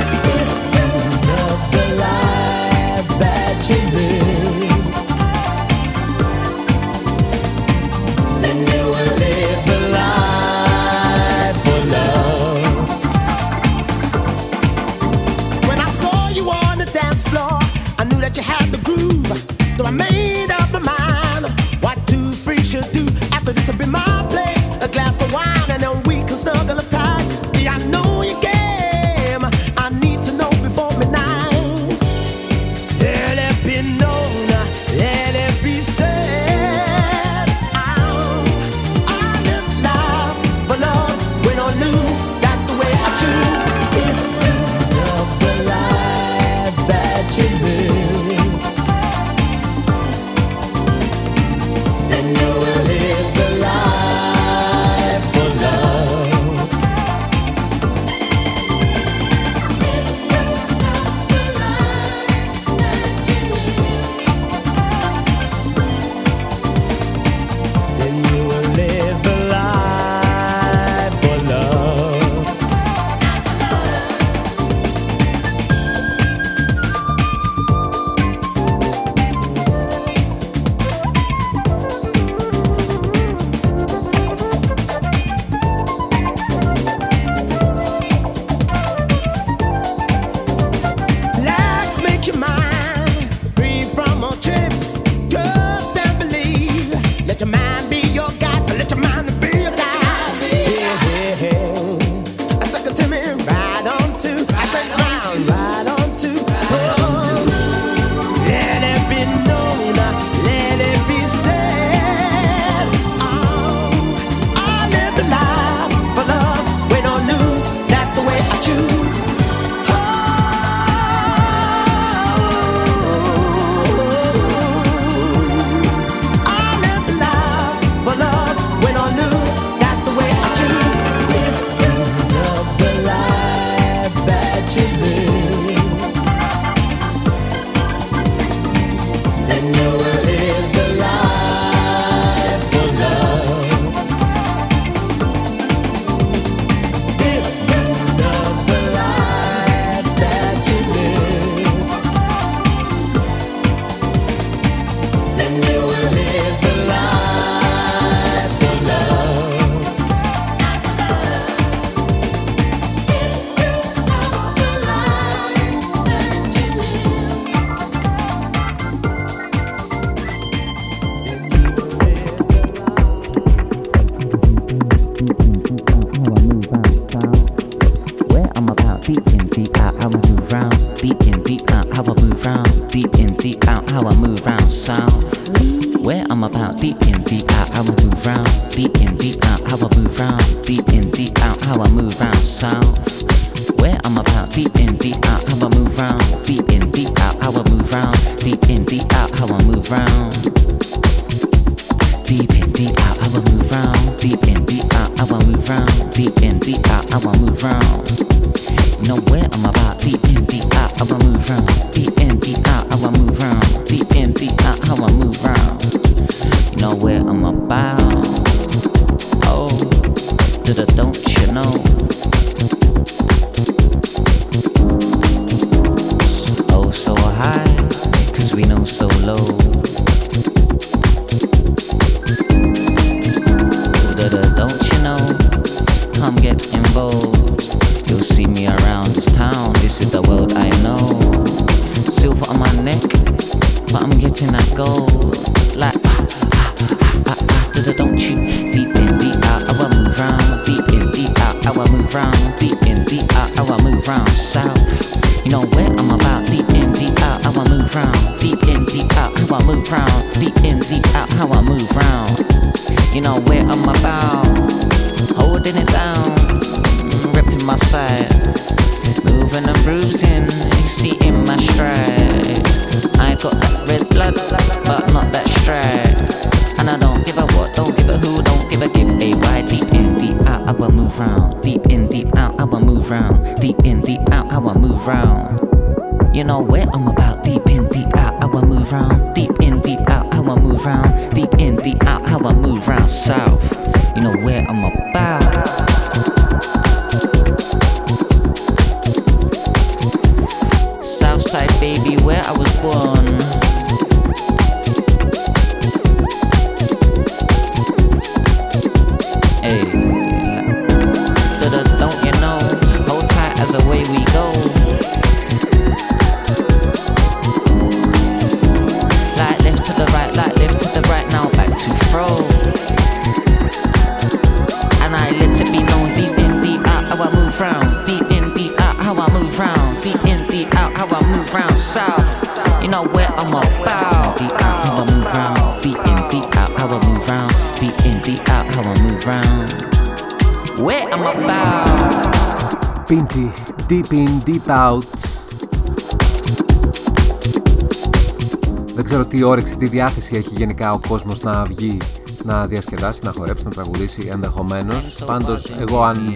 Δεν 349.01 349.09
ξέρω 349.09 349.25
τι 349.25 349.43
όρεξη, 349.43 349.77
τι 349.77 349.87
διάθεση 349.87 350.37
έχει 350.37 350.55
γενικά 350.57 350.93
ο 350.93 351.01
κόσμος 351.09 351.43
να 351.43 351.65
βγει, 351.65 351.97
να 352.43 352.67
διασκεδάσει, 352.67 353.21
να 353.25 353.33
χορέψει, 353.33 353.65
να 353.65 353.71
τραγουδήσει 353.71 354.29
ενδεχομένως. 354.33 355.23
Πάντως, 355.27 355.71
εγώ 355.81 356.03
αν 356.03 356.35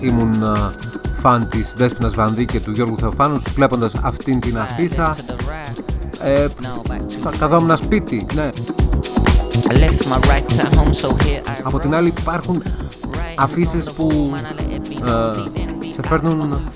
ήμουν 0.00 0.44
α, 0.44 0.74
φαν 1.12 1.48
της 1.48 1.74
Δέσποινας 1.76 2.14
Βανδύ 2.14 2.44
και 2.44 2.60
του 2.60 2.70
Γιώργου 2.70 2.98
Θεοφάνου, 2.98 3.42
βλέποντας 3.54 3.94
αυτήν 3.94 4.40
την 4.40 4.58
αφίσα, 4.58 5.16
ε, 6.22 6.46
θα 7.22 7.32
καθόμουν 7.38 7.76
σπίτι, 7.76 8.26
ναι. 8.34 8.50
I 9.68 9.72
left 9.72 10.06
my 10.06 10.18
right 10.30 10.58
at 10.58 10.74
home, 10.74 10.92
so 11.02 11.08
here 11.08 11.42
I 11.46 11.60
Από 11.62 11.78
την 11.78 11.94
άλλη 11.94 12.12
υπάρχουν 12.18 12.62
αφήσει 13.36 13.82
που 13.96 14.32
ε, 15.04 15.92
σε 15.92 16.02
φέρνουν 16.02 16.70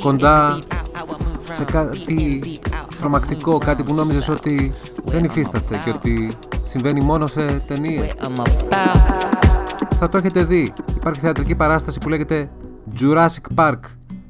κοντά 0.00 0.58
σε 1.50 1.64
κάτι 1.64 2.40
τρομακτικό, 2.98 3.58
κάτι 3.58 3.82
που 3.82 3.94
νόμιζες 3.94 4.28
ότι 4.28 4.72
δεν 5.04 5.24
υφίσταται 5.24 5.80
και 5.84 5.90
ότι 5.90 6.36
συμβαίνει 6.62 7.00
μόνο 7.00 7.26
σε 7.26 7.62
ταινίε. 7.66 8.12
I'm 8.20 8.40
about. 8.40 9.08
Θα 9.94 10.08
το 10.08 10.18
έχετε 10.18 10.44
δει. 10.44 10.72
Υπάρχει 10.96 11.20
θεατρική 11.20 11.54
παράσταση 11.54 11.98
που 11.98 12.08
λέγεται 12.08 12.50
Jurassic 13.00 13.54
Park 13.54 13.78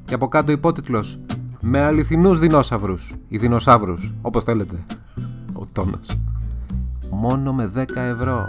και 0.05 0.15
από 0.15 0.29
κάτω 0.29 0.53
υπότιτλος 0.53 1.19
με 1.61 1.83
αληθινούς 1.83 2.39
δεινόσαυρους 2.39 3.15
ή 3.29 3.39
δεινοσαύρους, 3.39 4.13
όπως 4.23 4.45
θέλετε. 4.45 4.87
Ο 5.53 5.67
τόνος. 5.73 6.19
Μόνο 7.11 7.53
με 7.53 7.67
10 7.67 8.01
ευρώ. 8.01 8.47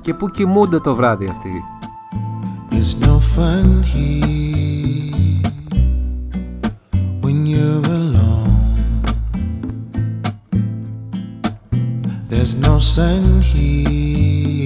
Και 0.00 0.14
πού 0.14 0.28
κοιμούνται 0.28 0.78
το 0.78 0.94
βράδυ 0.94 1.26
αυτοί; 1.26 1.62
It's 2.70 3.06
no 3.06 3.14
fun 3.36 3.82
here 3.94 4.51
There's 12.42 12.56
no 12.56 12.80
sun 12.80 13.40
here, 13.40 14.61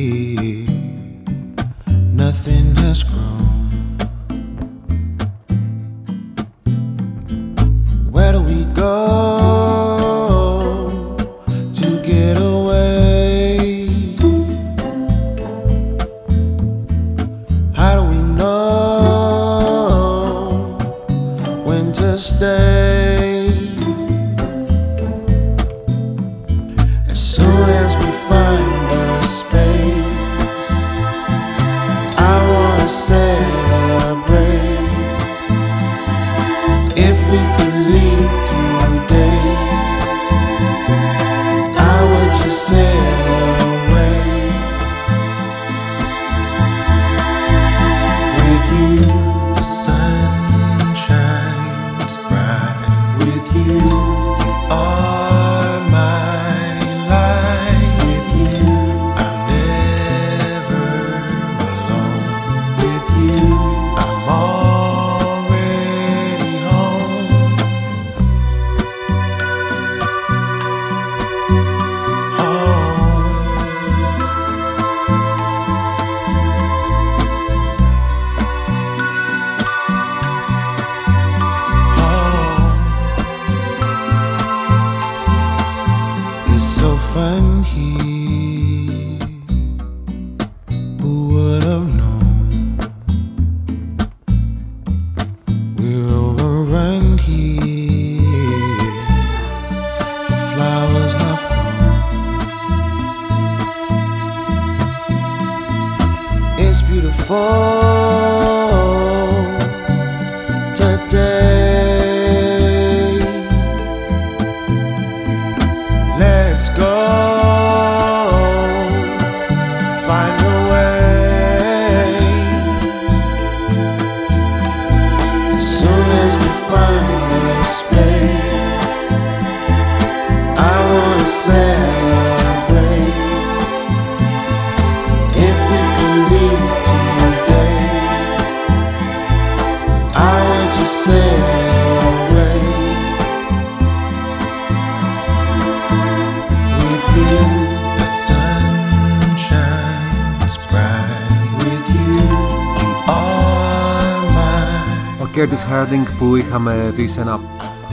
mine. 155.57 155.65
Ο 155.65 155.65
Curtis 155.65 155.73
Harding 155.73 156.07
που 156.19 156.37
είχαμε 156.37 156.93
δει 156.95 157.07
σε 157.07 157.21
ένα 157.21 157.41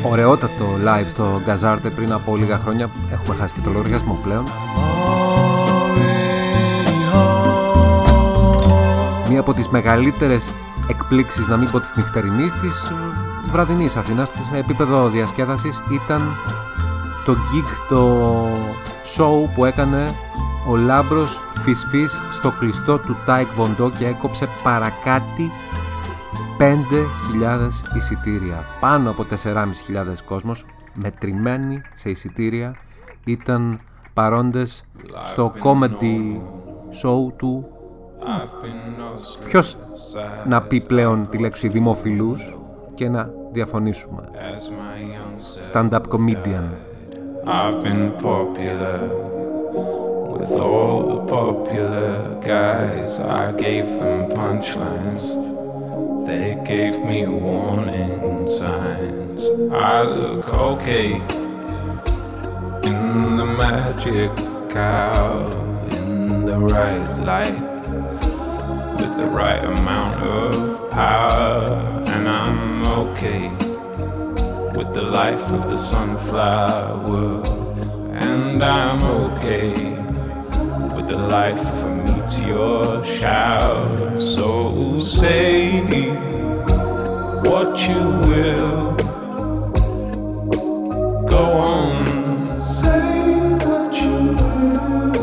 ωραιότατο 0.02 0.66
live 0.86 1.08
στο 1.08 1.42
Gazarte 1.44 1.90
πριν 1.90 2.12
από 2.12 2.36
λίγα 2.36 2.58
χρόνια. 2.58 2.90
Έχουμε 3.12 3.36
χάσει 3.36 3.54
και 3.54 3.60
το 3.64 3.72
λογαριασμό 3.72 4.20
πλέον. 4.24 4.46
Already 5.66 6.98
home. 7.14 7.54
Μία 9.30 9.40
από 9.40 9.54
τις 9.54 9.68
μεγαλύτερες 9.68 10.54
εκπλήξεις, 10.88 11.48
να 11.48 11.58
μην 11.58 11.70
πω 11.72 11.80
της 11.80 11.94
νυχτερινής, 11.96 12.54
της 12.54 12.90
ε, 12.90 12.94
βραδινής 13.50 13.96
Αθήνας, 13.96 14.30
σε 14.30 14.58
επίπεδο 14.58 15.08
διασκέδασης, 15.08 15.84
ήταν 15.92 16.36
το 17.26 17.34
gig, 17.34 17.78
το 17.90 18.30
show 19.18 19.50
που 19.54 19.66
έκανε 19.66 20.16
ο 20.68 20.76
Λάμπρος 20.76 21.42
Φισφής 21.64 22.22
στο 22.30 22.52
κλειστό 22.60 22.98
του 22.98 23.18
Τάε 23.26 23.48
Κβον 23.54 23.74
Ντο 23.74 23.90
και 23.90 24.08
έκοψε 24.08 24.48
παρακάτι 24.64 25.52
5.000 26.60 27.96
εισιτήρια. 27.96 28.66
Πάνω 28.80 29.10
από 29.10 29.26
4.500 29.30 30.24
κόσμος 30.26 30.66
μετρημένοι 30.94 31.82
σε 31.94 32.10
εισιτήρια 32.10 32.76
ήταν 33.26 33.80
παρόντες 34.14 34.86
στο 35.24 35.54
comedy 35.64 36.42
show 37.02 37.34
του 37.36 37.68
Ποιος 39.44 39.78
να 40.48 40.62
πει 40.62 40.82
πλέον 40.82 41.28
τη 41.30 41.38
λέξη 41.38 41.68
δημοφιλούς 41.68 42.58
και 42.94 43.10
να 43.10 43.30
διαφωνήσουμε. 43.52 44.24
Stand-up 45.72 46.02
comedian. 46.10 46.66
I've 47.46 47.82
been 47.88 48.12
popular 48.32 49.00
with 50.34 50.56
all 50.68 51.00
the 51.14 51.22
popular 51.38 52.12
guys. 52.56 53.12
I 53.20 53.46
gave 53.66 53.88
them 54.00 54.20
punchlines. 54.40 55.24
They 56.26 56.58
gave 56.66 57.04
me 57.04 57.28
warning 57.28 58.48
signs. 58.48 59.44
I 59.74 60.04
look 60.04 60.48
okay 60.48 61.16
in 62.84 63.36
the 63.36 63.46
magic 63.46 64.32
cow, 64.70 65.48
in 65.92 66.46
the 66.46 66.58
right 66.58 67.20
light, 67.20 67.60
with 69.00 69.18
the 69.18 69.26
right 69.26 69.64
amount 69.66 70.24
of 70.24 70.90
power, 70.92 72.04
and 72.08 72.30
I'm 72.30 72.86
okay 72.86 73.50
with 74.78 74.94
the 74.94 75.02
life 75.02 75.52
of 75.52 75.70
the 75.70 75.76
sunflower, 75.76 77.44
and 78.14 78.64
I'm 78.64 79.04
okay 79.04 79.74
with 80.96 81.08
the 81.10 81.18
life 81.18 81.60
of 81.60 81.84
a 81.84 81.93
meteor 82.24 83.04
shower. 83.04 84.18
So 84.18 85.00
say 85.00 85.82
what 87.44 87.88
you 87.88 88.02
will. 88.28 88.96
Go 91.28 91.44
on, 91.52 92.60
say 92.60 93.58
what 93.66 93.94
you 93.96 94.16
will. 94.40 95.14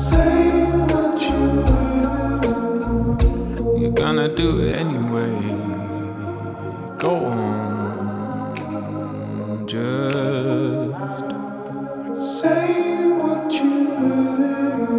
say 0.09 0.63
what 0.89 1.21
you 1.21 1.43
will. 1.67 2.41
You're 3.79 3.91
gonna 3.91 4.29
do 4.33 4.61
it 4.61 4.75
anyway. 4.75 5.10
Go 7.11 7.19
on, 7.25 8.55
just 9.67 10.95
say 12.39 13.11
what 13.19 13.51
you 13.51 13.75
will. 13.99 14.95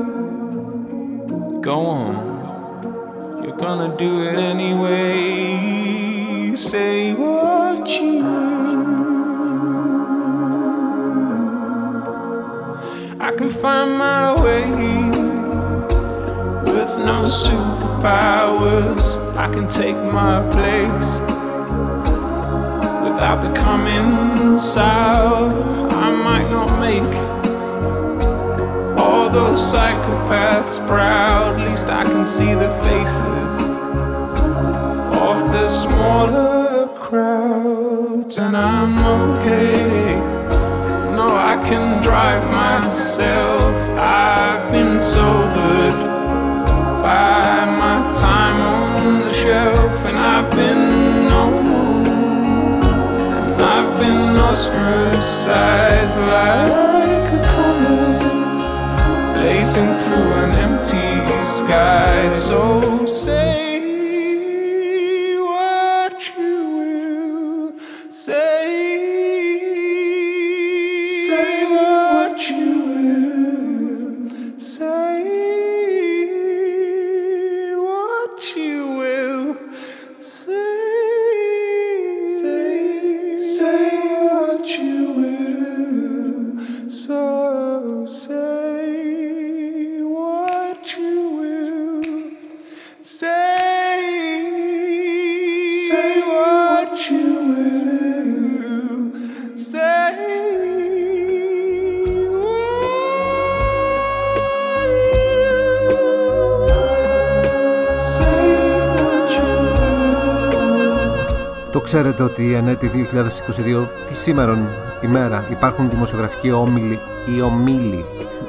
Go 1.63 1.81
on, 1.81 2.15
you're 3.43 3.57
gonna 3.57 3.97
do 3.97 4.25
it 4.25 4.39
anyway. 4.39 6.55
Say 6.55 7.15
what 7.15 7.89
you. 7.89 8.23
I 13.19 13.33
can 13.39 13.51
find 13.51 13.97
my 13.97 14.35
way 14.45 14.71
with 16.75 16.93
no 17.09 17.23
superpowers. 17.25 19.17
I 19.39 19.49
can 19.51 19.67
take 19.67 19.97
my 19.97 20.43
place 20.53 21.19
without 23.23 23.55
becoming 23.55 24.59
sour. 24.59 25.89
I 25.93 26.11
might 26.11 26.51
not 26.51 26.81
make 26.81 27.15
all 28.99 29.31
those 29.31 29.61
psychopaths 29.61 30.85
proud. 30.89 31.61
At 31.61 31.71
least 31.71 31.87
I 31.87 32.03
can 32.03 32.25
see 32.25 32.53
the 32.55 32.71
faces 32.83 33.53
of 35.29 35.53
the 35.53 35.69
smaller 35.69 36.89
crowds, 36.99 38.39
and 38.39 38.57
I'm 38.57 38.99
okay. 38.99 40.17
No, 41.15 41.29
I 41.53 41.55
can 41.69 42.03
drive 42.03 42.45
myself. 42.51 43.77
I've 44.01 44.73
been 44.73 45.01
sobered 45.01 45.99
by 47.07 47.67
my 47.83 47.99
time 48.19 48.61
on 48.61 49.21
the 49.21 49.33
shelf, 49.33 50.07
and 50.07 50.19
I've 50.19 50.51
been 50.51 50.92
been 54.03 54.37
ostracized 54.37 56.19
like 56.19 57.29
a 57.39 57.41
comet, 57.53 58.21
blazing 59.37 59.95
through 60.03 60.33
an 60.43 60.53
empty 60.67 61.13
sky. 61.47 62.29
So 62.29 63.07
say 63.07 63.72
ξέρετε 111.95 112.23
ότι 112.23 112.55
εν 112.55 112.69
έτη 112.69 112.91
2022 112.95 113.87
τη 114.07 114.15
σήμερον 114.15 114.69
ημέρα 115.01 115.45
υπάρχουν 115.51 115.91
δημοσιογραφικοί 115.91 116.51
όμιλοι 116.51 116.99
ή 117.37 117.41
ομίλοι 117.41 118.05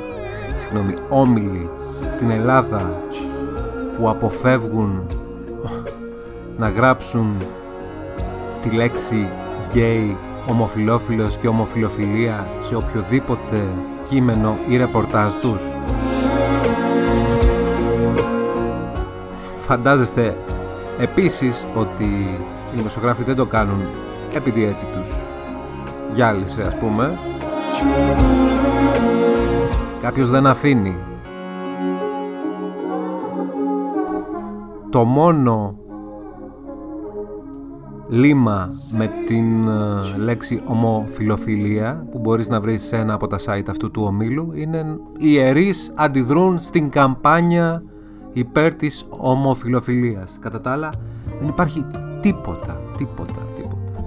συγγνώμη, 0.60 0.94
όμιλοι 1.10 1.70
στην 2.12 2.30
Ελλάδα 2.30 3.00
που 3.98 4.10
αποφεύγουν 4.10 5.08
να 6.58 6.70
γράψουν 6.70 7.38
τη 8.62 8.70
λέξη 8.70 9.30
γκέι, 9.66 10.18
ομοφιλόφιλος 10.48 11.38
και 11.38 11.48
ομοφιλοφιλία 11.48 12.48
σε 12.60 12.76
οποιοδήποτε 12.76 13.68
κείμενο 14.10 14.58
ή 14.70 14.78
ρεπορτάζ 14.78 15.34
τους. 15.34 15.64
Φαντάζεστε 19.62 20.38
επίσης 21.00 21.68
ότι 21.76 22.38
οι 22.74 22.76
δημοσιογράφοι 22.76 23.24
δεν 23.24 23.36
το 23.36 23.46
κάνουν 23.46 23.82
επειδή 24.34 24.64
έτσι 24.66 24.86
τους 24.86 25.10
γυάλισε 26.14 26.66
ας 26.66 26.78
πούμε. 26.78 27.20
Κάποιος 30.02 30.30
δεν 30.30 30.48
αφήνει. 30.48 30.96
Το 34.90 35.04
μόνο 35.04 35.76
λίμα 38.08 38.70
με 38.98 39.10
την 39.28 39.68
ε, 39.68 40.18
λέξη 40.18 40.62
ομοφιλοφιλία 40.66 42.08
που 42.12 42.20
μπορείς 42.20 42.48
να 42.50 42.62
βρεις 42.62 42.84
σε 42.84 42.98
ένα 42.98 43.14
από 43.14 43.28
τα 43.28 43.38
site 43.46 43.70
αυτού 43.70 43.92
του 43.92 44.04
ομίλου 44.06 44.52
είναι 44.54 44.98
οι 45.18 45.28
ιερείς 45.32 45.94
αντιδρούν 45.96 46.60
στην 46.60 46.90
καμπάνια 46.90 47.84
υπέρ 48.34 48.76
της 48.76 49.06
ομοφιλοφιλίας. 49.10 50.38
Κατά 50.42 50.62
τα 50.62 50.72
άλλα 50.72 50.90
δεν 51.40 51.48
υπάρχει 51.48 51.86
τίποτα, 52.24 52.82
τίποτα, 52.98 53.42
τίποτα. 53.56 54.06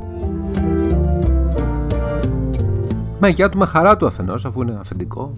Με 3.18 3.28
γεια 3.28 3.48
του 3.48 3.58
με 3.58 3.66
χαρά 3.66 3.96
του 3.96 4.06
αφενός 4.06 4.44
αφού 4.44 4.62
είναι 4.62 4.76
αφεντικό. 4.80 5.34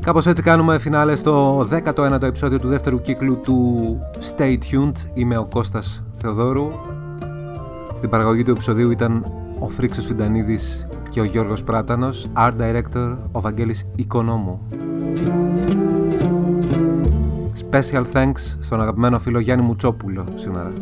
Κάπως 0.00 0.26
έτσι 0.26 0.42
κάνουμε 0.42 0.78
φινάλε 0.78 1.16
στο 1.16 1.60
19ο 1.60 2.22
επεισόδιο 2.22 2.58
του 2.58 2.68
δεύτερου 2.68 3.00
κύκλου 3.00 3.40
του 3.40 3.98
Stay 4.30 4.52
Tuned. 4.52 4.96
Είμαι 5.14 5.36
ο 5.36 5.46
Κώστας 5.50 6.04
Θεοδόρου. 6.16 6.68
Στην 7.96 8.10
παραγωγή 8.10 8.42
του 8.42 8.50
επεισοδίου 8.50 8.90
ήταν 8.90 9.32
ο 9.58 9.68
Φρίξος 9.68 10.06
Φιντανίδης 10.06 10.86
και 11.10 11.20
ο 11.20 11.24
Γιώργος 11.24 11.62
Πράτανος, 11.62 12.30
Art 12.36 12.52
Director 12.60 13.16
ο 13.32 13.40
Βαγγέλης 13.40 13.88
Οικονόμου. 13.96 14.60
Special 17.70 18.04
thanks 18.12 18.56
στον 18.60 18.80
αγαπημένο 18.80 19.18
φίλο 19.18 19.40
Γιάννη 19.40 19.64
Μουτσόπουλο 19.64 20.24
σήμερα. 20.34 20.72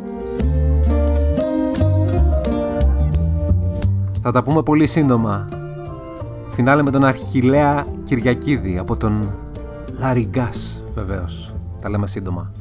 Θα 4.22 4.32
τα 4.32 4.42
πούμε 4.42 4.62
πολύ 4.62 4.86
σύντομα. 4.86 5.48
Φινάλε 6.48 6.82
με 6.82 6.90
τον 6.90 7.04
Αρχιλέα 7.04 7.86
Κυριακίδη 8.04 8.78
από 8.78 8.96
τον 8.96 9.30
Λάρι 9.98 10.28
Γκάς, 10.30 10.84
βεβαίως. 10.94 11.54
Τα 11.82 11.90
λέμε 11.90 12.06
σύντομα. 12.06 12.52